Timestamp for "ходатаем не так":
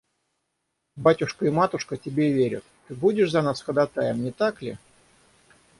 3.61-4.63